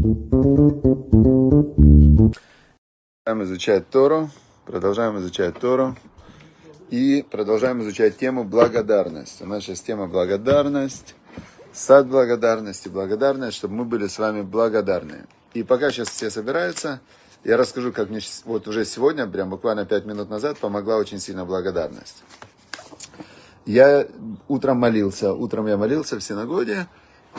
[0.00, 0.32] Продолжаем
[3.42, 4.30] изучать Тору,
[4.64, 5.94] продолжаем изучать Тору
[6.88, 9.42] и продолжаем изучать тему благодарность.
[9.42, 11.14] У нас сейчас тема благодарность,
[11.74, 15.26] сад благодарности, благодарность, чтобы мы были с вами благодарны.
[15.52, 17.02] И пока сейчас все собираются,
[17.44, 21.44] я расскажу, как мне вот уже сегодня, прям буквально пять минут назад, помогла очень сильно
[21.44, 22.24] благодарность.
[23.66, 24.06] Я
[24.48, 26.86] утром молился, утром я молился в синагоге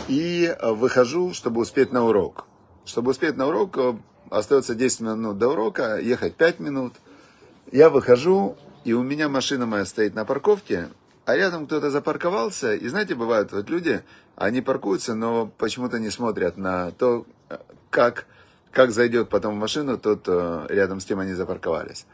[0.07, 2.46] и выхожу, чтобы успеть на урок.
[2.86, 3.77] Чтобы успеть на урок,
[4.30, 6.94] остается 10 минут до урока, ехать 5 минут.
[7.72, 10.89] Я выхожу, и у меня машина моя стоит на парковке,
[11.25, 12.73] а рядом кто-то запарковался.
[12.73, 14.03] И знаете, бывают вот люди,
[14.36, 17.25] они паркуются, но почему-то не смотрят на то,
[17.89, 18.25] как,
[18.72, 22.05] как зайдет потом в машину тот, э, рядом с тем они запарковались.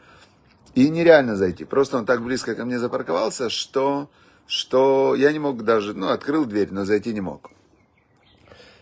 [0.74, 1.64] И нереально зайти.
[1.64, 4.10] Просто он так близко ко мне запарковался, что,
[4.46, 7.50] что я не мог даже, ну, открыл дверь, но зайти не мог.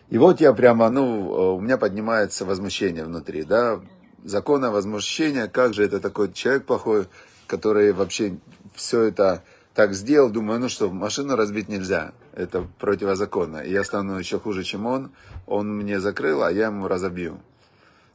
[0.09, 3.81] И вот я прямо, ну, у меня поднимается возмущение внутри, да,
[4.25, 7.07] закона возмущения, как же это такой человек плохой,
[7.47, 8.39] который вообще
[8.75, 9.43] все это
[9.75, 13.59] так сделал, думаю, ну что, машину разбить нельзя, это противозаконно.
[13.59, 15.11] И я стану еще хуже, чем он,
[15.47, 17.41] он мне закрыл, а я ему разобью.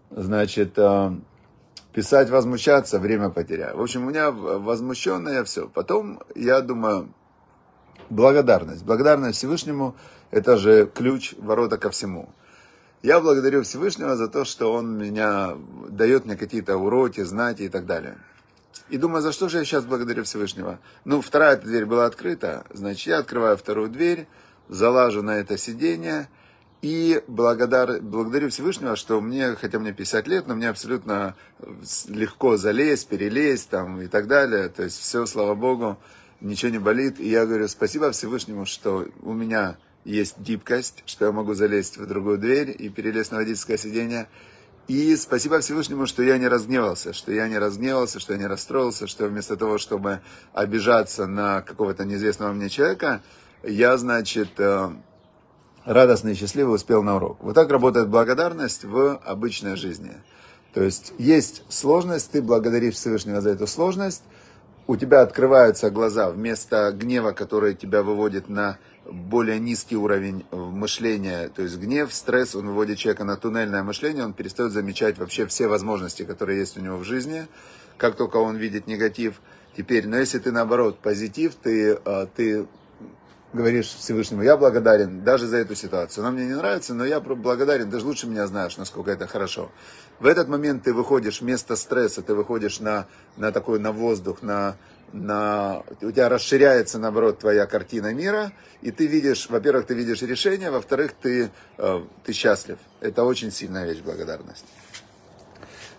[0.10, 1.12] Значит, э,
[1.94, 3.78] писать, возмущаться, время потеряю.
[3.78, 5.68] В общем, у меня возмущенное все.
[5.68, 7.14] Потом я думаю,
[8.10, 8.84] благодарность.
[8.84, 9.96] Благодарность Всевышнему–
[10.32, 12.30] это же ключ ворота ко всему.
[13.04, 15.56] Я благодарю Всевышнего за то, что Он меня
[15.90, 18.18] дает мне какие-то уроки, знания и так далее.
[18.90, 20.80] И думаю, за что же я сейчас благодарю Всевышнего?
[21.06, 24.28] Ну, вторая дверь была открыта, значит, я открываю вторую дверь,
[24.70, 26.30] залажу на это сиденье
[26.82, 31.36] и благодар, благодарю Всевышнего, что мне, хотя мне 50 лет, но мне абсолютно
[32.08, 34.68] легко залезть, перелезть там и так далее.
[34.70, 35.98] То есть все, слава Богу
[36.40, 37.20] ничего не болит.
[37.20, 42.06] И я говорю, спасибо Всевышнему, что у меня есть гибкость, что я могу залезть в
[42.06, 44.28] другую дверь и перелезть на водительское сиденье.
[44.88, 49.08] И спасибо Всевышнему, что я не разгневался, что я не разгневался, что я не расстроился,
[49.08, 50.22] что вместо того, чтобы
[50.54, 53.22] обижаться на какого-то неизвестного мне человека,
[53.64, 54.90] я, значит, э,
[55.86, 57.38] радостный и счастливый успел на урок.
[57.42, 60.14] Вот так работает благодарность в обычной жизни.
[60.74, 64.24] То есть есть сложность, ты благодаришь Всевышнего за эту сложность,
[64.91, 71.62] у тебя открываются глаза, вместо гнева, который тебя выводит на более низкий уровень мышления, то
[71.62, 76.24] есть гнев, стресс, он выводит человека на туннельное мышление, он перестает замечать вообще все возможности,
[76.24, 77.47] которые есть у него в жизни,
[77.96, 79.40] как только он видит негатив.
[79.78, 82.68] Теперь, но если ты наоборот позитив, ты, а, ты
[83.53, 86.23] говоришь Всевышнему, я благодарен даже за эту ситуацию.
[86.23, 89.72] Она мне не нравится, но я благодарен, даже лучше меня знаешь, насколько это хорошо.
[90.19, 93.07] В этот момент ты выходишь вместо стресса, ты выходишь на,
[93.38, 94.78] на такой, на воздух, на,
[95.12, 98.51] на, у тебя расширяется, наоборот, твоя картина мира,
[98.81, 102.78] и ты видишь, во-первых, ты видишь решение, во-вторых, ты, э, ты счастлив.
[103.01, 104.66] Это очень сильная вещь, благодарность.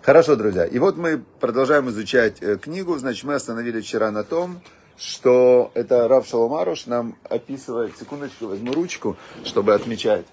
[0.01, 0.65] Хорошо, друзья.
[0.65, 2.97] И вот мы продолжаем изучать э, книгу.
[2.97, 4.61] Значит, мы остановились вчера на том,
[4.97, 10.25] что это Рав Шаломаруш нам описывает, секундочку, возьму ручку, чтобы отмечать.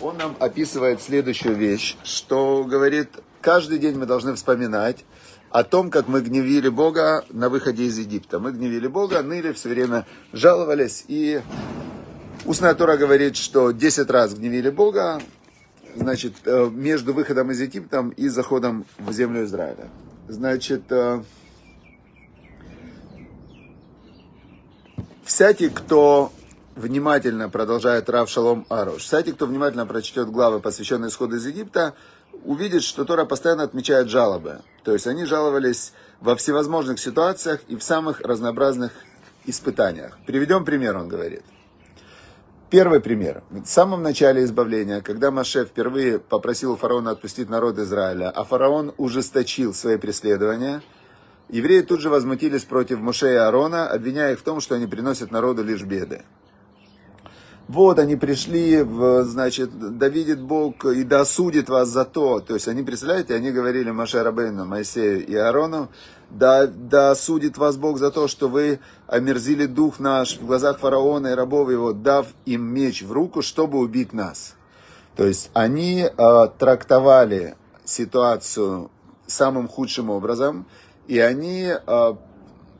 [0.00, 3.08] Он нам описывает следующую вещь, что говорит,
[3.40, 5.04] каждый день мы должны вспоминать
[5.50, 8.38] о том, как мы гневили Бога на выходе из Египта.
[8.38, 11.04] Мы гневили Бога, ныли, все время жаловались.
[11.08, 11.40] И
[12.44, 15.22] устная Тора говорит, что 10 раз гневили Бога,
[15.94, 19.88] значит, э, между выходом из Египта и заходом в землю Израиля.
[20.28, 20.82] Значит,
[25.26, 26.32] всякий, кто
[26.76, 31.94] внимательно продолжает Рав Шалом Арош, всякий, кто внимательно прочтет главы, посвященные исходу из Египта,
[32.44, 34.60] увидит, что Тора постоянно отмечает жалобы.
[34.84, 38.92] То есть они жаловались во всевозможных ситуациях и в самых разнообразных
[39.44, 40.16] испытаниях.
[40.26, 41.42] Приведем пример, он говорит.
[42.70, 43.42] Первый пример.
[43.50, 49.74] В самом начале избавления, когда Маше впервые попросил фараона отпустить народ Израиля, а фараон ужесточил
[49.74, 50.82] свои преследования–
[51.48, 55.30] Евреи тут же возмутились против Муше и Аарона, обвиняя их в том, что они приносят
[55.30, 56.22] народу лишь беды.
[57.68, 62.38] Вот они пришли, в, значит, да видит Бог и да осудит вас за то.
[62.38, 65.88] То есть они, представляете, они говорили Маше Рабейну, Моисею и Аарону,
[66.30, 68.78] да, да осудит вас Бог за то, что вы
[69.08, 73.78] омерзили дух наш в глазах фараона и рабов его, дав им меч в руку, чтобы
[73.78, 74.54] убить нас.
[75.16, 78.90] То есть они э, трактовали ситуацию
[79.26, 80.66] самым худшим образом,
[81.08, 82.16] и они а,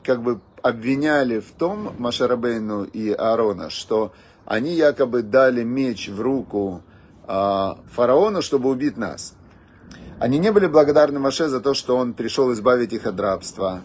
[0.03, 4.11] как бы обвиняли в том Машарабейну и Аарона, что
[4.45, 6.81] они якобы дали меч в руку
[7.25, 9.33] а, фараону, чтобы убить нас.
[10.19, 13.81] Они не были благодарны Маше за то, что он пришел избавить их от рабства.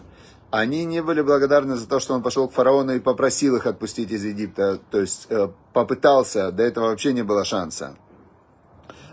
[0.49, 4.11] Они не были благодарны за то, что он пошел к фараону и попросил их отпустить
[4.11, 4.79] из Египта.
[4.89, 7.95] То есть э, попытался, до этого вообще не было шанса.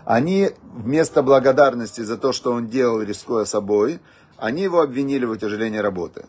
[0.05, 3.99] Они вместо благодарности за то, что он делал, рискуя собой,
[4.41, 6.25] они его обвинили в утяжелении работы.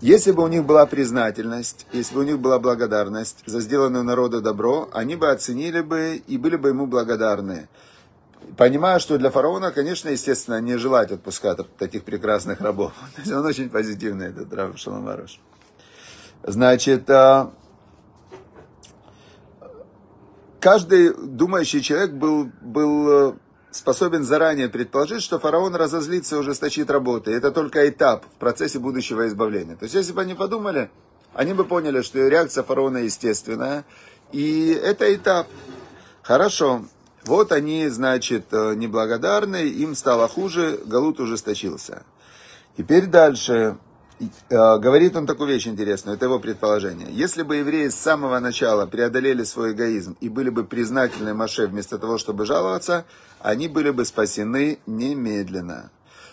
[0.00, 4.40] Если бы у них была признательность, если бы у них была благодарность за сделанное народу
[4.40, 7.68] добро, они бы оценили бы и были бы ему благодарны.
[8.56, 12.92] Понимая, что для фараона, конечно, естественно, не желать отпускать таких прекрасных рабов.
[13.26, 15.40] Он очень позитивный, этот Рав Шаламарош.
[16.44, 17.50] Значит, а,
[20.60, 23.32] каждый думающий человек был, был э,
[23.76, 27.32] способен заранее предположить, что фараон разозлится и ужесточит работы.
[27.32, 29.76] Это только этап в процессе будущего избавления.
[29.76, 30.90] То есть, если бы они подумали,
[31.34, 33.84] они бы поняли, что реакция фараона естественная.
[34.32, 35.46] И это этап.
[36.22, 36.84] Хорошо.
[37.24, 42.04] Вот они, значит, э, неблагодарны, им стало хуже, Галут ужесточился.
[42.76, 43.76] Теперь дальше.
[44.18, 47.08] Э, говорит он такую вещь интересную, это его предположение.
[47.10, 51.98] Если бы евреи с самого начала преодолели свой эгоизм и были бы признательны Маше вместо
[51.98, 53.04] того, чтобы жаловаться,
[53.40, 55.90] они были бы спасены немедленно.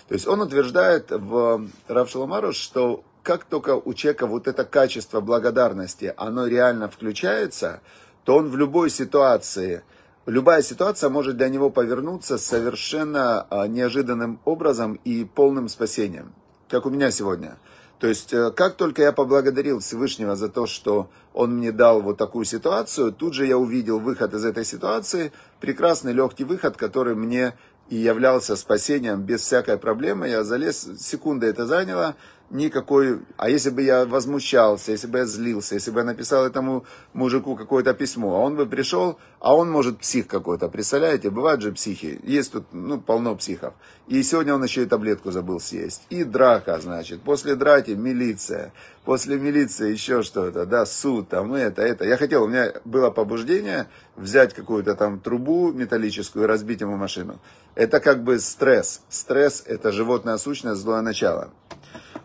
[0.07, 6.13] То есть он утверждает в Равшаламару, что как только у человека вот это качество благодарности,
[6.15, 7.81] оно реально включается,
[8.24, 9.83] то он в любой ситуации,
[10.25, 16.33] любая ситуация может для него повернуться совершенно а, неожиданным образом и полным спасением.
[16.69, 17.57] Как у меня сегодня–
[18.03, 22.17] то есть, э, как только я поблагодарил Всевышнего за то, что он мне дал вот
[22.17, 27.53] такую ситуацию, тут же я увидел выход из этой ситуации, прекрасный легкий выход, который мне
[27.88, 30.27] и являлся спасением без всякой проблемы.
[30.27, 32.17] Я залез, секунда это заняло,
[32.49, 33.21] никакой...
[33.37, 37.55] А если бы я возмущался, если бы я злился, если бы я написал этому мужику
[37.55, 41.29] какое-то письмо, а он бы пришел, а он может псих какой-то, представляете?
[41.29, 43.73] Бывают же психи, есть тут ну, полно психов.
[44.07, 46.03] И сегодня он еще и таблетку забыл съесть.
[46.09, 47.21] И драка, значит.
[47.21, 48.73] После драки милиция.
[49.05, 52.05] После милиции еще что-то, да, суд, там это, это.
[52.05, 57.39] Я хотел, у меня было побуждение взять какую-то там трубу металлическую и разбить ему машину.
[57.75, 59.01] Это как бы стресс.
[59.09, 61.49] Стресс– это животное сущность, злое начало.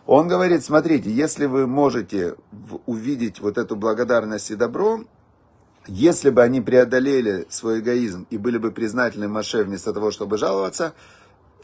[0.09, 2.35] Он говорит, смотрите, если вы можете
[2.87, 5.05] увидеть вот эту благодарность и добро,
[5.87, 10.95] если бы они преодолели свой эгоизм и были бы признательны Маше вместо того, чтобы жаловаться,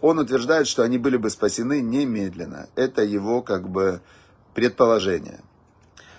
[0.02, 2.69] он утверждает, что они были бы спасены немедленно.
[2.75, 4.02] Это его как бы
[4.52, 5.40] предположение.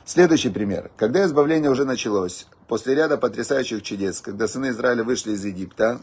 [0.03, 0.89] Следующий пример.
[0.97, 6.01] Когда избавление уже началось, после ряда потрясающих чудес, когда сыны Израиля вышли из Египта,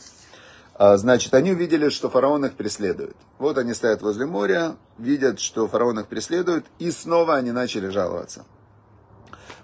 [0.97, 3.17] значит, они увидели, что фараон их преследует.
[3.39, 8.45] Вот они стоят возле моря, видят, что фараон их преследует, и снова они начали жаловаться.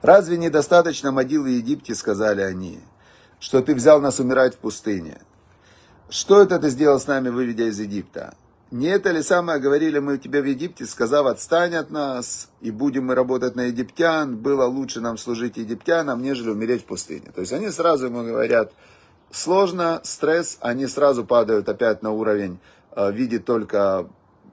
[0.01, 2.81] «Разве недостаточно могилы Египте,— сказали они,—
[3.41, 5.21] что ты взял нас умирать в пустыне?
[6.09, 8.35] Что это ты сделал с нами, выведя из Египта?
[8.71, 13.07] Не это ли самое говорили мы тебе в Египте, сказав, отстань от нас, и будем
[13.07, 17.33] мы работать на египтян, было лучше нам служить египтянам, нежели умереть в пустыне.
[17.35, 18.73] То есть они сразу ему говорят,
[19.31, 22.59] сложно, стресс, они сразу падают опять на уровень,
[22.93, 24.09] э, видит только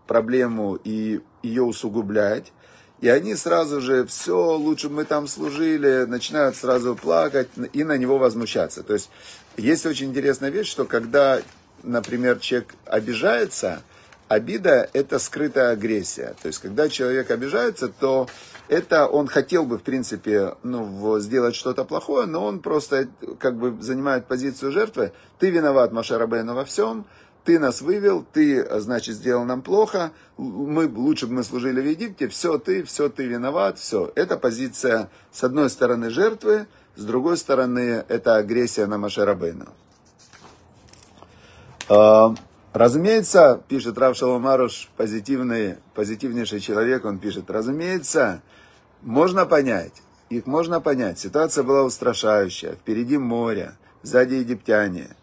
[0.08, 2.52] проблему и ее усугублять.
[3.02, 8.18] И они сразу же, все, лучше мы там служили, начинают сразу плакать и на него
[8.18, 8.84] возмущаться.
[8.84, 9.10] То есть
[9.58, 11.42] есть очень интересная вещь, что когда,
[11.84, 13.82] например, человек обижается,
[14.28, 16.36] обида– это скрытая агрессия.
[16.42, 18.28] То есть когда человек обижается, то
[18.68, 23.08] это он хотел бы, в принципе, ну, сделать что-то плохое, но он просто
[23.40, 25.12] как бы занимает позицию жертвы.
[25.40, 27.06] Ты виноват, Маша Рабейна, во всем,
[27.44, 32.28] ты нас вывел, ты, значит, сделал нам плохо, мы, лучше бы мы служили в Египте,
[32.28, 34.12] все ты, все ты виноват, все.
[34.16, 39.68] Это позиция, с одной стороны, жертвы, с другой стороны, это агрессия на Машерабейна.
[42.74, 48.42] Разумеется, пишет Рав Шаломаруш, позитивный, позитивнейший человек, он пишет, разумеется,
[49.06, 51.20] можно понять, их можно понять.
[51.20, 52.74] Ситуация была устрашающая.
[52.74, 55.16] Впереди море, сзади египтяне.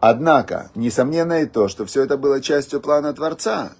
[0.00, 3.72] Однако, несомненно и то, что все это было частью плана Творца,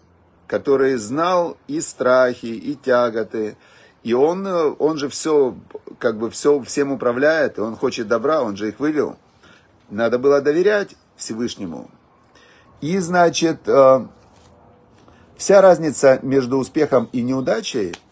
[0.46, 3.58] который знал и страхи, и тяготы.
[4.02, 4.46] И он,
[4.78, 5.54] он же все,
[5.98, 9.16] как бы все всем управляет, и он хочет добра, он же их вывел.
[9.90, 11.90] Надо было доверять Всевышнему.
[12.80, 14.06] И, значит, э,
[15.36, 17.94] вся разница между успехом и неудачей–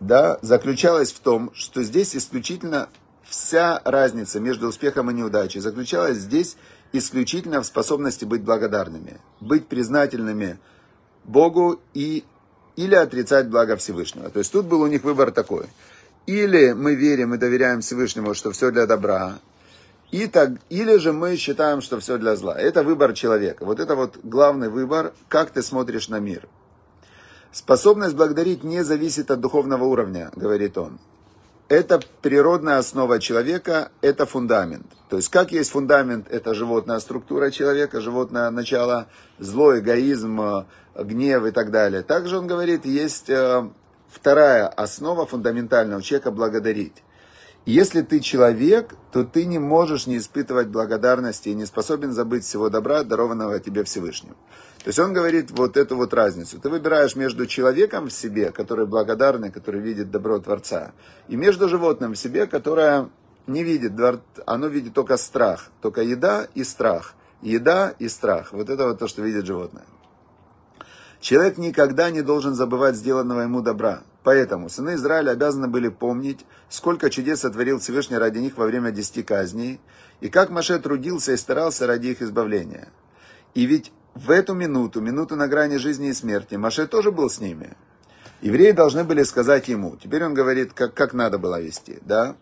[0.00, 2.88] да, заключалась в том, что здесь исключительно
[3.24, 6.56] вся разница между успехом и неудачей заключалась здесь
[6.92, 10.58] исключительно в способности быть благодарными, быть признательными
[11.24, 12.24] Богу и
[12.76, 14.28] или отрицать благо Всевышнего.
[14.28, 15.66] То есть тут был у них выбор такой.
[16.26, 19.38] Или мы верим и доверяем Всевышнему, что все для добра,
[20.10, 22.56] и так, или же мы считаем, что все для зла.
[22.58, 23.64] Это выбор человека.
[23.64, 26.48] Вот это вот главный выбор, как ты смотришь на мир.
[27.56, 30.98] Способность благодарить не зависит от духовного уровня, говорит он.
[31.68, 34.84] это природная основа человека, это фундамент.
[35.08, 39.06] То есть, как есть фундамент, это животная структура человека, животное начало,
[39.38, 42.02] зло, эгоизм, гнев и так далее.
[42.02, 43.66] Также он говорит, есть э,
[44.10, 47.02] вторая основа фундаментального человека– благодарить.
[47.64, 52.68] Если ты человек, то ты не можешь не испытывать благодарности и не способен забыть всего
[52.68, 54.36] добра, дарованного тебе Всевышним.
[54.86, 56.60] То есть он говорит вот эту вот разницу.
[56.60, 60.92] Ты выбираешь между человеком в себе, который благодарный, который видит добро Творца,
[61.26, 63.08] и между животным в себе, которое
[63.48, 63.94] не видит,
[64.46, 67.14] оно видит только страх, только еда и страх.
[67.42, 68.52] Еда и страх.
[68.52, 69.86] Вот это вот то, что видит животное.
[71.18, 74.04] Человек никогда не должен забывать сделанного ему добра.
[74.22, 79.24] Поэтому сыны Израиля обязаны были помнить, сколько чудес сотворил Всевышний ради них во время десяти
[79.24, 79.80] казней,
[80.20, 82.86] и как Маше трудился и старался ради их избавления.
[83.54, 87.38] И ведь в эту минуту, минуту на грани жизни и смерти, Маше тоже был с
[87.38, 87.76] ними.
[88.40, 92.34] Евреи должны были сказать ему, теперь он говорит, как, как надо было вести, да?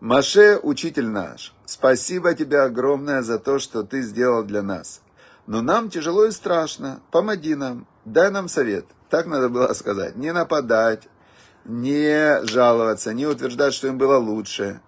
[0.00, 5.02] Маше, учитель наш, спасибо тебе огромное за то, что ты сделал для нас.
[5.46, 8.86] Но нам тяжело и страшно, помоги нам, дай нам совет.
[9.10, 10.16] Так надо было сказать.
[10.16, 11.08] Не нападать,
[11.66, 14.80] не жаловаться, не утверждать, что им было лучше,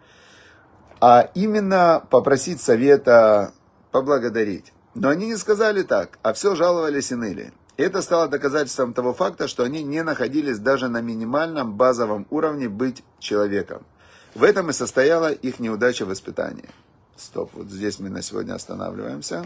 [1.00, 3.52] а именно попросить совета,
[3.92, 4.73] поблагодарить.
[4.94, 7.52] Но они не сказали так, а все жаловались и ныли.
[7.76, 13.02] Это стало доказательством того факта, что они не находились даже на минимальном базовом уровне быть
[13.18, 13.82] человеком.
[14.34, 16.68] В этом и состояла их неудача в воспитании.
[17.16, 19.44] Стоп, вот здесь мы на сегодня останавливаемся.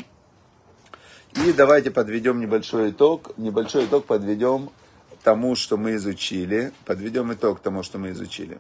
[1.35, 3.33] И давайте подведем небольшой итог.
[3.39, 4.71] Небольшой итог подведем
[5.23, 6.73] тому, что мы изучили.
[6.85, 8.59] Подведем итог тому, что мы изучили.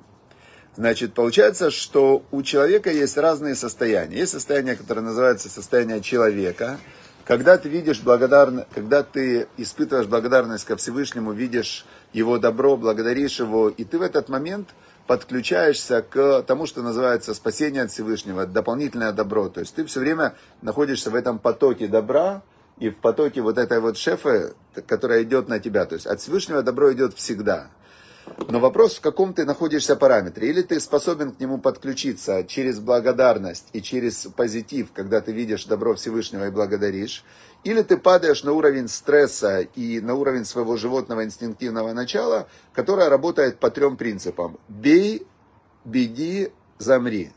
[0.79, 4.19] Значит, получается, что у человека есть разные состояния.
[4.19, 6.79] Есть состояние, которое называется состояние человека.
[7.25, 13.71] Когда ты видишь благодарно, когда ты испытываешь благодарность ко Всевышнему, видишь его добро, благодаришь его,
[13.71, 14.69] и ты в этот момент
[15.09, 19.49] подключаешься к тому, что называется спасение от Всевышнего, дополнительное добро.
[19.49, 22.43] То есть ты все время находишься в этом потоке добра,
[22.79, 24.55] и в потоке вот этой вот шефа,
[24.87, 25.87] которая идет на тебя.
[25.87, 27.67] То есть от Всевышнего добро идет всегда.
[28.49, 30.49] Но вопрос, в каком ты находишься параметре.
[30.49, 35.95] Или ты способен к нему подключиться через благодарность и через позитив, когда ты видишь добро
[35.95, 37.25] Всевышнего и благодаришь.
[37.65, 43.59] Или ты падаешь на уровень стресса и на уровень своего животного инстинктивного начала, которое работает
[43.59, 44.59] по трем принципам.
[44.69, 45.27] Бей,
[45.85, 47.33] беги, замри.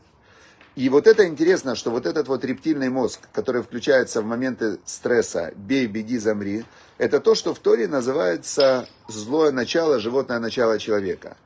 [0.74, 5.52] И вот это интересно, что вот этот вот рептильный мозг, который включается в моменты стресса,
[5.54, 6.64] бей, беги, замри,
[6.96, 11.36] это то, что в Торе называется злое начало, животное начало человека.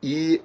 [0.00, 0.42] И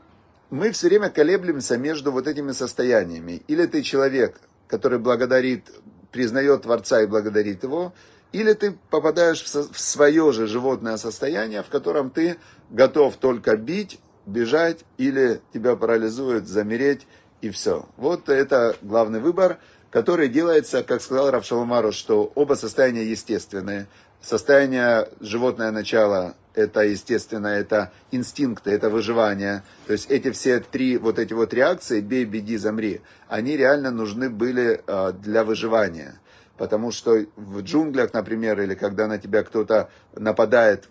[0.49, 3.43] мы все время колеблемся между вот этими состояниями.
[3.47, 5.71] Или ты человек, который благодарит,
[6.11, 7.93] признает Творца и благодарит его,
[8.33, 12.37] или ты попадаешь в свое же животное состояние, в котором ты
[12.69, 17.07] готов только бить, бежать, или тебя парализует, замереть,
[17.41, 17.85] и все.
[17.97, 19.57] Вот это главный выбор,
[19.89, 23.87] который делается, как сказал Равшаломару, что оба состояния естественные.
[24.21, 29.63] Состояние животное начало это естественно, это инстинкты, это выживание.
[29.85, 34.29] То есть эти все три вот эти вот реакции, бей, беги, замри, они реально нужны
[34.29, 36.19] были а, для выживания.
[36.57, 40.87] Потому что в джунглях, например, или когда на тебя кто-то нападает,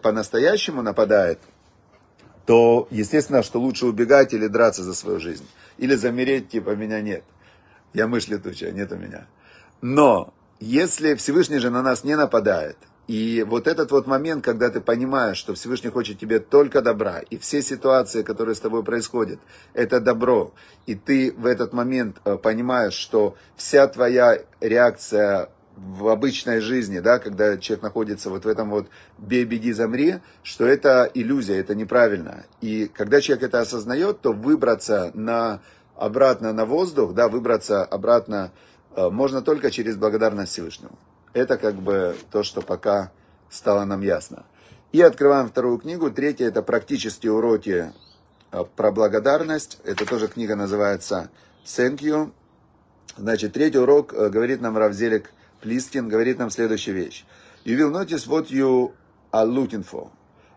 [0.00, 1.38] по-настоящему нападает,
[2.46, 5.46] то естественно, что лучше убегать или драться за свою жизнь.
[5.78, 7.24] Или замереть, типа, меня нет.
[7.94, 9.26] Я мышь летучая, нет у меня.
[9.80, 12.76] Но, если Всевышний же на нас не нападает,
[13.08, 17.36] и вот этот вот момент, когда ты понимаешь, что Всевышний хочет тебе только добра, и
[17.36, 19.40] все ситуации, которые с тобой происходят,
[19.74, 20.54] это добро,
[20.86, 27.18] и ты в этот момент э, понимаешь, что вся твоя реакция в обычной жизни, да,
[27.18, 28.88] когда человек находится вот в этом вот
[29.18, 32.44] «бей, беги, замри», что это иллюзия, это неправильно.
[32.60, 35.60] И когда человек это осознает, то выбраться на,
[35.96, 38.52] обратно на воздух, да, выбраться обратно
[38.94, 40.98] э, можно только через благодарность Всевышнему.
[41.32, 43.10] Это как бы то, что пока
[43.48, 44.44] стало нам ясно.
[44.92, 46.10] И открываем вторую книгу.
[46.10, 47.92] Третья это практические уроки
[48.50, 49.78] э, про благодарность.
[49.84, 51.30] Это тоже книга называется
[51.64, 52.30] «Thank you».
[53.16, 55.30] Значит, третий урок э, говорит нам Равзелик–
[55.62, 57.24] Плискин говорит нам следующую вещь.
[57.64, 58.92] You will notice what you
[59.32, 60.10] are looking for.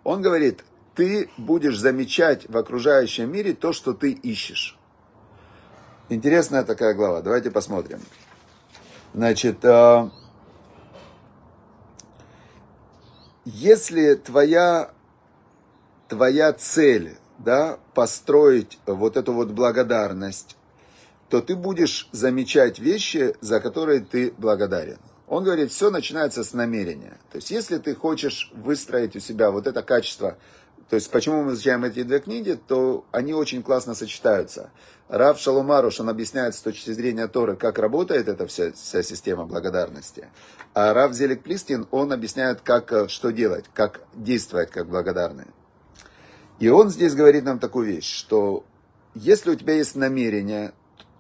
[0.04, 0.64] Он говорит,
[0.96, 4.78] ты будешь замечать в окружающем мире то, что ты ищешь.
[6.10, 7.22] Интересная такая глава.
[7.22, 8.00] Давайте посмотрим.
[9.14, 10.10] Значит, э,
[13.46, 14.92] если твоя,
[16.08, 20.58] твоя цель, да, построить вот эту вот благодарность,
[21.36, 25.00] то ты будешь замечать вещи, за которые ты благодарен.
[25.28, 27.18] Он говорит, все начинается с намерения.
[27.30, 30.38] То есть, если ты хочешь выстроить у себя вот это качество
[30.90, 34.70] то есть почему мы изучаем эти две книги, то они очень классно сочетаются.
[35.10, 40.30] Рав Шаломаруш, он объясняет с точки зрения Торы, как работает эта вся, вся система благодарности.
[40.74, 45.48] А Рав Зелик Плистин, он объясняет, как, э, что делать, как действовать как благодарные.
[46.60, 48.64] И он здесь говорит нам такую вещь, что
[49.16, 50.74] если у тебя есть намерение,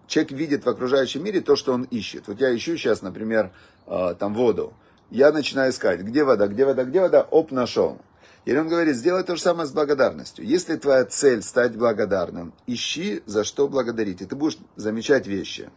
[0.07, 2.27] человек видит в окружающем мире то, что он ищет.
[2.27, 3.51] Вот я ищу сейчас, например,
[3.87, 4.73] э, там воду.
[5.11, 7.99] Я начинаю искать, где вода, где вода, где вода, оп, нашел.
[8.45, 10.45] И он говорит, сделай то же самое с благодарностью.
[10.45, 15.69] Если твоя цель стать благодарным, ищи, за что благодарить, и ты будешь замечать вещи.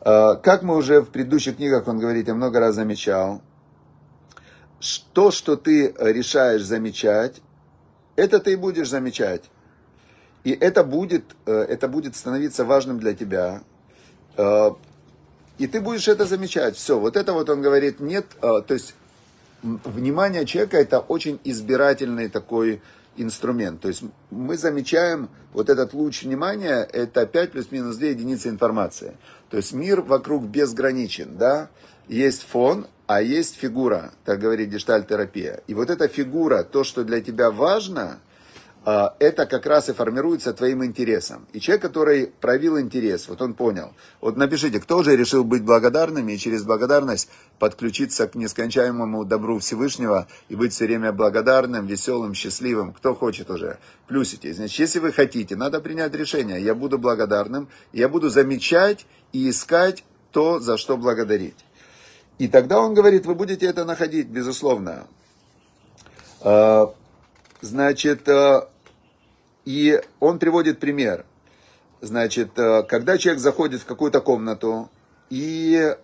[0.00, 3.42] А, как мы уже в предыдущих книгах, он говорит, я много раз замечал,
[5.12, 7.40] то, что ты решаешь замечать,
[8.16, 9.44] это ты и будешь замечать.
[10.44, 13.62] И это будет, э, это будет становиться важным для тебя.
[14.36, 14.76] А,
[15.56, 16.76] и ты будешь это замечать.
[16.76, 18.94] Все, вот это вот он говорит, нет, а, то есть
[19.62, 22.82] внимание человека это очень избирательный такой
[23.16, 23.80] инструмент.
[23.80, 29.16] То есть мы замечаем вот этот луч внимания, это 5 плюс-минус 2 единицы информации.
[29.48, 31.70] То есть мир вокруг безграничен, да?
[32.06, 35.62] Есть фон, а есть фигура, так говорит гештальтерапия.
[35.68, 38.18] И вот эта фигура, то, что для тебя важно–
[38.84, 41.46] это как раз и формируется твоим интересом.
[41.54, 43.94] И человек, который проявил интерес, вот он понял.
[44.20, 50.28] Вот напишите, кто же решил быть благодарным и через благодарность подключиться к нескончаемому добру Всевышнего
[50.50, 52.92] и быть все время благодарным, веселым, счастливым.
[52.92, 53.78] Кто хочет уже?
[54.06, 54.52] Плюсите.
[54.52, 56.62] Значит, если вы хотите, надо принять решение.
[56.62, 61.64] Я буду благодарным, я буду замечать и искать то, за что благодарить.
[62.38, 65.06] И тогда он говорит, вы будете это находить, безусловно.
[66.42, 66.92] А,
[67.62, 68.68] значит, а,
[69.64, 71.24] и он приводит пример.
[72.00, 74.90] Значит, э, когда человек заходит в какую-то комнату,
[75.30, 75.96] и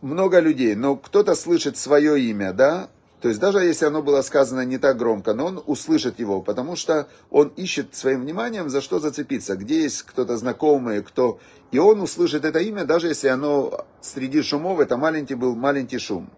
[0.00, 2.88] много людей, но кто-то слышит свое имя, да,
[3.20, 6.76] то есть даже если оно было сказано не так громко, но он услышит его, потому
[6.76, 11.38] что он ищет своим вниманием, за что зацепиться, где есть кто-то знакомый, кто...
[11.72, 16.30] И он услышит это имя, даже если оно среди шумов, это маленький был маленький шум.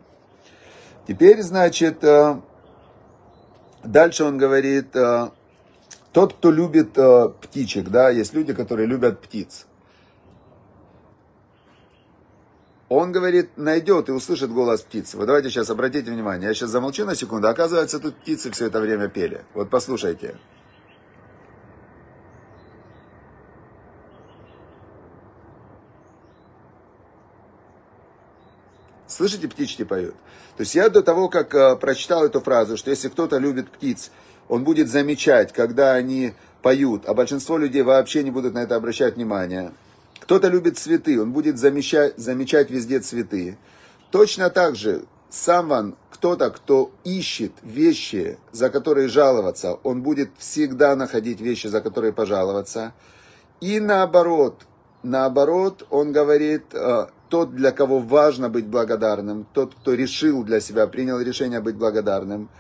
[1.07, 2.41] Теперь, значит, э,
[3.82, 5.30] дальше он говорит, э,
[6.12, 9.66] тот, кто любит э, птичек, да, есть люди, которые любят птиц.
[12.88, 15.18] Он говорит, найдет и услышит голос птицы.
[15.18, 16.49] Вот давайте сейчас обратите внимание.
[16.49, 17.49] Я сейчас замолчу на секунду.
[17.49, 19.44] Оказывается, тут птицы все это время пели.
[19.52, 20.38] Вот послушайте.
[29.06, 30.14] Слышите, птички поют?
[30.56, 34.10] То есть я до того, как э, прочитал эту фразу, что если кто-то любит птиц,
[34.49, 36.32] он будет замечать, когда они
[36.63, 39.73] поют, а большинство людей вообще не будут на это обращать внимание.
[40.21, 43.56] Кто-то любит цветы, он будет замечать, замечать везде цветы.
[44.11, 51.41] Точно так же сам кто-то, кто ищет вещи, за которые жаловаться, он будет всегда находить
[51.41, 52.93] вещи, за которые пожаловаться.
[53.61, 54.63] И наоборот,
[55.02, 60.87] наоборот, он говорит, э, тот, для кого важно быть благодарным, тот, кто решил для себя,
[60.87, 62.49] принял решение быть благодарным–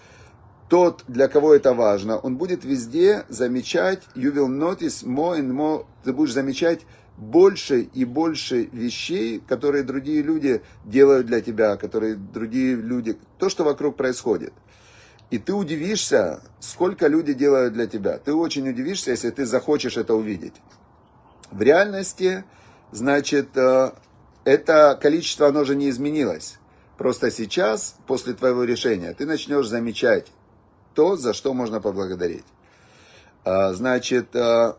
[0.68, 5.86] тот, для кого это важно, он будет везде замечать, you will notice more and more,
[6.04, 6.80] ты будешь замечать
[7.16, 13.64] больше и больше вещей, которые другие люди делают для тебя, которые другие люди, то, что
[13.64, 14.52] вокруг происходит.
[15.30, 18.18] И ты удивишься, сколько люди делают для тебя.
[18.18, 20.54] Ты очень удивишься, если ты захочешь это увидеть.
[21.50, 22.44] В реальности,
[22.92, 23.90] значит, э,
[24.44, 26.58] это количество, оно же не изменилось.
[26.96, 30.32] Просто сейчас, после твоего решения, ты начнешь замечать
[30.98, 32.44] то, за что можно поблагодарить.
[33.44, 34.76] А, значит, а,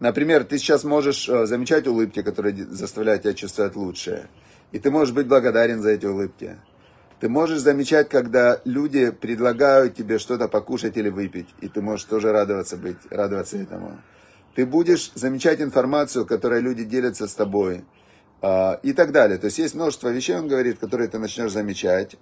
[0.00, 4.28] например, ты сейчас можешь а, замечать улыбки, которые заставляют тебя чувствовать лучшее.
[4.72, 6.58] И ты можешь быть благодарен за эти улыбки.
[7.20, 12.32] Ты можешь замечать, когда люди предлагают тебе что-то покушать или выпить, и ты можешь тоже
[12.32, 13.98] радоваться, быть, радоваться этому.
[14.54, 17.82] Ты будешь замечать информацию, которую люди делятся с тобой.
[18.46, 19.38] А, и так далее.
[19.38, 22.16] То есть есть множество вещей, он говорит, которые ты начнешь замечать.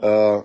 [0.00, 0.44] А,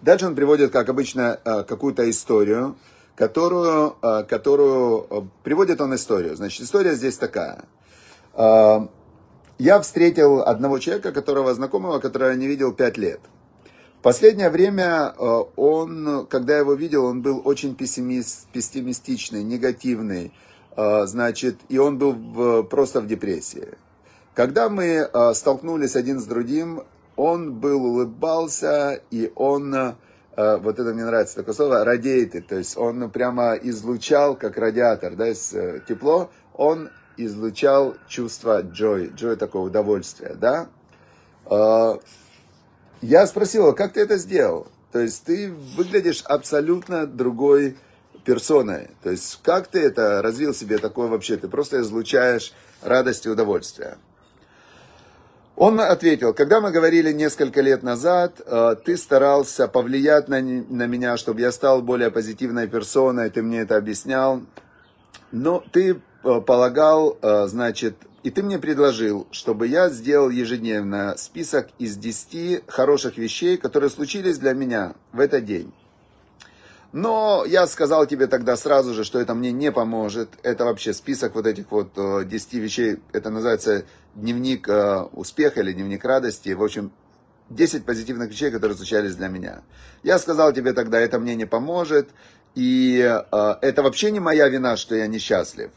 [0.00, 2.78] дальше он приводит, как обычно, а, какую-то историю,
[3.14, 3.96] которую,
[4.26, 6.34] которую приводит он историю.
[6.34, 7.64] Значит, история здесь такая.
[8.36, 13.20] Я встретил одного человека, которого знакомого, которого я не видел пять лет.
[14.02, 20.32] Последнее время он, когда я его видел, он был очень пессимист, пессимистичный, негативный.
[20.76, 23.68] А, значит, и он был в, просто в депрессии.
[24.34, 26.82] Когда мы а, столкнулись один с другим,
[27.16, 29.96] он был, улыбался, и он, а,
[30.36, 35.32] вот это мне нравится такое слово, радиатор, то есть он прямо излучал, как радиатор, да,
[35.86, 40.68] тепло, он излучал чувство joy, joy такого удовольствия, да?
[43.00, 44.66] Я спросил как ты это сделал?
[44.90, 47.76] То есть ты выглядишь абсолютно другой
[48.24, 48.90] персоной.
[49.02, 51.36] То есть как ты это развил себе такое вообще?
[51.36, 53.96] Ты просто излучаешь радость и удовольствие.
[55.56, 61.16] Он ответил, когда мы говорили несколько лет назад, э, ты старался повлиять на, на меня,
[61.16, 64.42] чтобы я стал более позитивной персоной, ты мне это объяснял.
[65.30, 71.68] Но ты э, полагал, э, значит, и ты мне предложил, чтобы я сделал ежедневно список
[71.78, 75.72] из 10 хороших вещей, которые случились для меня в этот день.
[76.94, 80.28] Но я сказал тебе тогда сразу же, что это мне не поможет.
[80.44, 82.98] Это вообще список вот этих вот 10 э, вещей.
[83.12, 86.50] Это называется дневник э, успеха или дневник радости.
[86.50, 86.92] В общем,
[87.50, 89.62] 10 позитивных вещей, которые случались для меня.
[90.04, 92.10] Я сказал тебе тогда, это мне не поможет.
[92.54, 95.72] И э, это вообще не моя вина, что я несчастлив.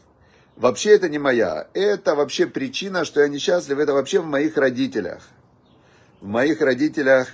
[0.54, 1.66] Вообще это не моя.
[1.74, 3.80] Это вообще причина, что я несчастлив.
[3.80, 5.24] Это вообще в моих родителях.
[6.20, 7.28] В моих родителях,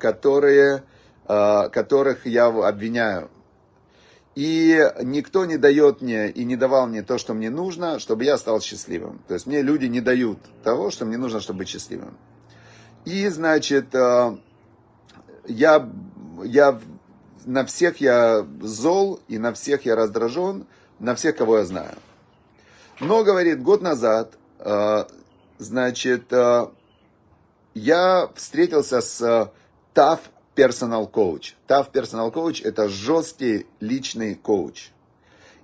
[0.00, 0.82] которые
[1.72, 3.30] которых я обвиняю.
[4.34, 8.38] И никто не дает мне и не давал мне то, что мне нужно, чтобы я
[8.38, 9.20] стал счастливым.
[9.26, 12.16] То есть мне люди не дают того, что мне нужно, чтобы быть счастливым.
[13.04, 14.36] И, значит, э,
[15.46, 15.88] я,
[16.44, 16.80] я
[17.44, 20.66] на всех я зол, и на всех я раздражен,
[21.00, 21.96] на всех, кого я знаю.
[23.00, 25.04] Но, говорит, год назад, э,
[25.58, 26.32] значит,
[27.74, 29.52] я встретился с
[29.92, 30.20] Таф
[30.54, 31.54] personal coach.
[31.68, 34.90] Tough personal coach– это жесткий личный коуч.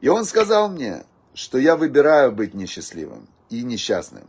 [0.00, 4.28] И он сказал мне, что я выбираю быть несчастливым и несчастным.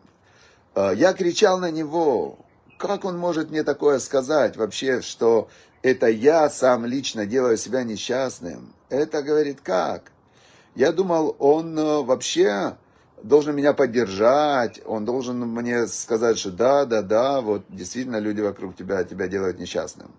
[0.76, 2.40] А, я кричал на него,
[2.78, 5.50] как он может мне такое сказать вообще, что
[5.82, 8.74] это я сам лично делаю себя несчастным.
[8.90, 10.12] Это, говорит, как?
[10.76, 12.78] Я думал, он э, вообще
[13.24, 18.76] должен меня поддержать, он должен мне сказать, что да, да, да, вот действительно люди вокруг
[18.76, 20.12] тебя тебя делают несчастным.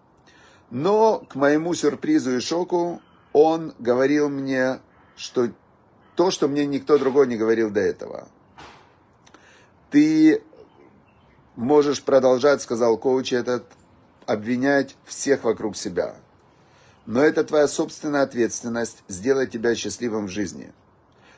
[0.71, 3.01] Но, к моему сюрпризу и шоку,
[3.33, 4.81] он говорил мне,
[5.17, 5.51] что
[6.15, 8.29] то, что мне никто другой не говорил до этого.
[9.91, 10.43] Ты
[11.57, 13.65] можешь продолжать, сказал коуч этот,
[14.27, 16.17] обвинять всех вокруг себя.
[17.07, 20.73] Но это твоя собственная ответственность сделать тебя счастливым в жизни.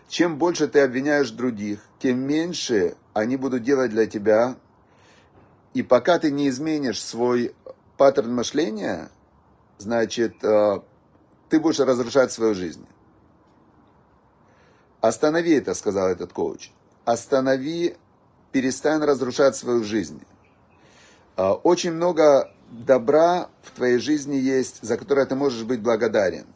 [0.09, 4.57] Чем больше ты обвиняешь других, тем меньше они будут делать для тебя.
[5.73, 7.55] И пока ты не изменишь свой
[7.97, 9.09] паттерн мышления,
[9.81, 10.81] значит, э,
[11.49, 12.87] ты будешь разрушать свою жизнь.
[15.01, 16.71] Останови это, сказал этот коуч.
[17.05, 17.97] Останови,
[18.53, 20.23] перестань разрушать свою жизнь.
[21.37, 26.47] Э, очень много добра в твоей жизни есть, за которое ты можешь быть благодарен.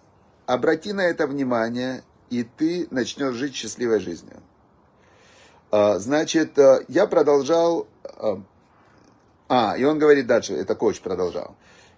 [0.46, 4.42] Обрати на это внимание, и ты начнешь жить счастливой жизнью.
[5.72, 6.58] Э, значит,
[6.88, 7.88] я продолжал...
[9.46, 11.54] А, и он говорит дальше, это коуч продолжал.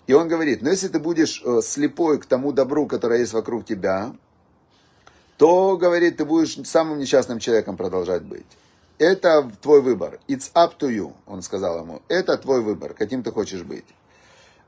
[0.07, 3.65] И он говорит, но если ты будешь э, слепой к тому добру, которое есть вокруг
[3.65, 4.15] тебя,
[5.37, 8.47] то, говорит, ты будешь самым несчастным человеком продолжать быть.
[8.99, 10.19] Это твой выбор.
[10.29, 12.03] It's up to you, он сказал ему.
[12.09, 13.85] Это твой выбор, каким ты хочешь быть.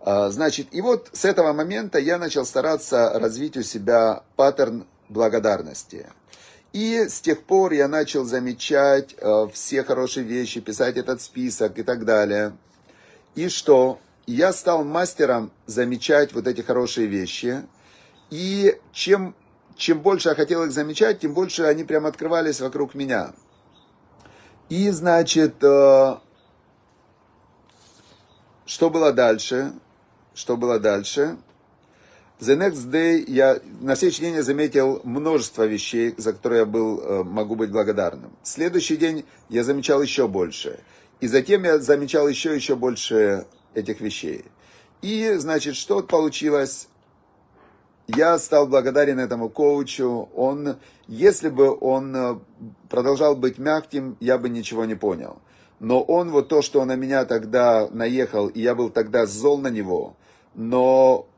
[0.00, 6.06] А, значит, и вот с этого момента я начал стараться развить у себя паттерн благодарности.
[6.72, 11.82] И с тех пор я начал замечать э, все хорошие вещи, писать этот список и
[11.82, 12.52] так далее.
[13.34, 13.98] И что?
[14.28, 17.62] Я стал мастером замечать вот эти хорошие вещи.
[18.28, 19.34] И чем,
[19.74, 23.32] чем больше я хотел их замечать, тем больше они прям открывались вокруг меня.
[24.68, 26.16] И, значит, э,
[28.66, 29.72] что было дальше?
[30.34, 31.38] Что было дальше?
[32.38, 37.00] The next day я на следующий день я заметил множество вещей, за которые я был,
[37.00, 38.36] э, могу быть благодарным.
[38.42, 40.80] Следующий день я замечал еще больше.
[41.20, 44.44] И затем я замечал еще еще больше этих вещей.
[45.02, 46.88] И, значит, что получилось?
[48.08, 50.28] Я стал благодарен этому коучу.
[50.34, 50.76] Он,
[51.06, 52.38] если бы он э,
[52.88, 55.38] продолжал быть мягким, я бы ничего не понял.
[55.78, 59.58] Но он вот то, что он на меня тогда наехал, и я был тогда зол
[59.58, 60.16] на него,
[60.54, 61.28] но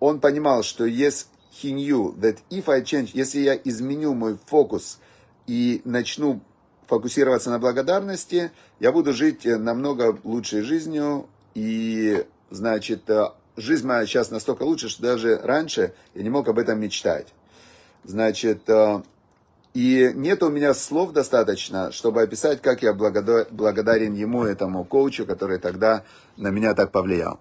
[0.00, 1.28] он понимал, что есть
[1.62, 4.98] he knew that if I change, если я изменю мой фокус
[5.46, 6.40] и начну
[6.86, 14.30] фокусироваться на благодарности, я буду жить намного лучшей жизнью, и, значит, э, жизнь моя сейчас
[14.30, 17.28] настолько лучше, что даже раньше я не мог об этом мечтать.
[18.04, 19.02] Значит, э,
[19.74, 25.58] и нет у меня слов достаточно, чтобы описать, как я благодарен ему, этому коучу, который
[25.58, 26.04] тогда
[26.36, 27.38] на меня так повлиял.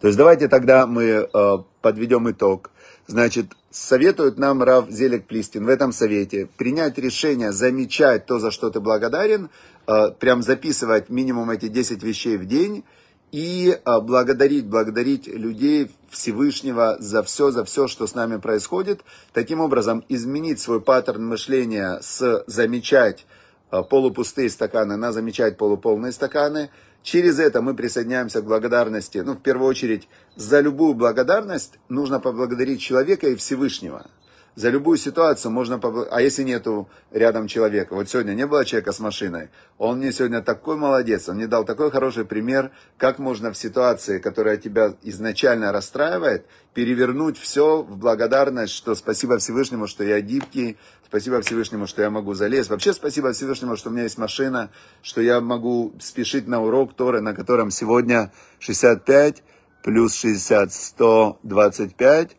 [0.00, 2.70] То есть давайте тогда мы э, подведем итог.
[3.10, 8.70] Значит, советует нам Рав Зелек Плистин в этом совете принять решение замечать то, за что
[8.70, 9.50] ты благодарен,
[9.88, 12.84] э, прям записывать минимум эти 10 вещей в день
[13.32, 19.00] и э, благодарить, благодарить людей Всевышнего за все, за все, что с нами происходит.
[19.32, 23.26] Таким образом, изменить свой паттерн мышления с замечать
[23.72, 26.70] э, полупустые стаканы на замечать полуполные стаканы–
[27.02, 29.18] Через это мы присоединяемся к благодарности.
[29.18, 34.06] Ну, в первую очередь, за любую благодарность нужно поблагодарить человека и Всевышнего
[34.54, 35.80] за любую ситуацию можно.
[36.10, 37.94] А если нету рядом человека?
[37.94, 39.48] Вот сегодня не было человека с машиной.
[39.78, 41.28] Он мне сегодня такой молодец.
[41.28, 47.38] Он мне дал такой хороший пример, как можно в ситуации, которая тебя изначально расстраивает, перевернуть
[47.38, 52.70] все в благодарность, что спасибо Всевышнему, что я гибкий, спасибо Всевышнему, что я могу залезть.
[52.70, 54.70] Вообще спасибо Всевышнему, что у меня есть машина,
[55.02, 59.42] что я могу спешить на урок Торы, на котором сегодня 65
[59.82, 62.36] плюс 60, 125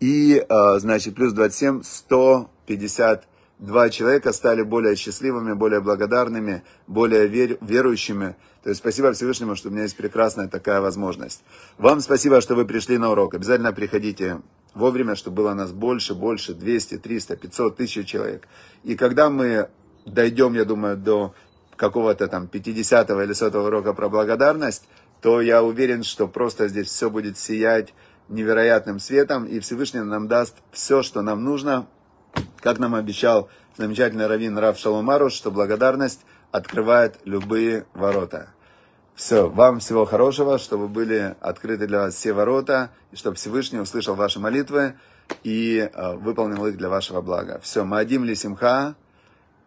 [0.00, 8.36] и, а, значит, плюс 27, 152 человека стали более счастливыми, более благодарными, более вер, верующими.
[8.62, 11.42] То есть спасибо Всевышнему, что у меня есть прекрасная такая возможность.
[11.78, 13.34] Вам спасибо, что вы пришли на урок.
[13.34, 14.40] Обязательно приходите
[14.74, 18.46] вовремя, чтобы было нас больше, больше, 200, 300, 500, тысяч человек.
[18.84, 19.68] И когда мы
[20.06, 21.34] дойдем, я думаю, до
[21.76, 24.84] какого-то там 50 или 100 урока про благодарность,
[25.20, 27.94] то я уверен, что просто здесь все будет сиять
[28.28, 31.86] невероятным светом, и Всевышний нам даст все, что нам нужно,
[32.60, 38.48] как нам обещал замечательный раввин Рав Шаломаруш, что благодарность открывает любые ворота.
[39.14, 44.14] Все, вам всего хорошего, чтобы были открыты для вас все ворота, и чтобы Всевышний услышал
[44.14, 44.94] ваши молитвы
[45.42, 47.60] и э, выполнил их для вашего блага.
[47.62, 48.94] Все, Маадим ли Симха,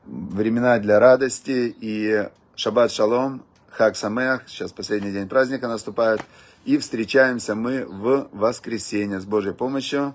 [0.06, 6.22] времена для радости и Шаббат Шалом, Хак Самех, сейчас последний день праздника наступает.
[6.66, 10.14] И встречаемся мы в воскресенье с Божьей помощью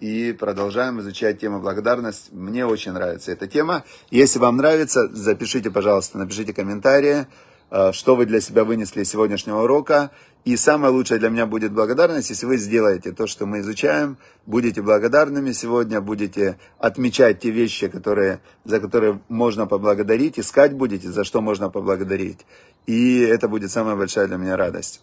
[0.00, 2.30] и продолжаем изучать тему благодарность.
[2.32, 3.84] Мне очень нравится эта тема.
[4.10, 7.26] Если вам нравится, запишите, пожалуйста, напишите комментарии,
[7.70, 10.10] э, что вы для себя вынесли из сегодняшнего урока.
[10.44, 14.80] И самое лучшее для меня будет благодарность, если вы сделаете то, что мы изучаем, будете
[14.80, 21.42] благодарными сегодня, будете отмечать те вещи, которые, за которые можно поблагодарить, искать будете, за что
[21.42, 22.46] можно поблагодарить.
[22.86, 25.02] И это будет самая большая для меня радость.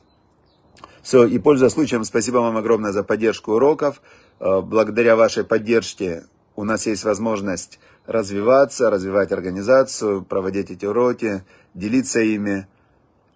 [1.04, 4.02] Все, и пользуясь случаем, спасибо вам огромное за поддержку уроков.
[4.40, 6.24] Э, благодаря вашей поддержке
[6.56, 11.44] у нас есть возможность развиваться, развивать организацию, проводить эти уроки,
[11.76, 12.68] делиться ими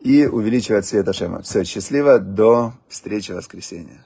[0.04, 1.42] и увеличивать свет Ашема.
[1.42, 4.04] Все, счастливо, до встречи в воскресенье.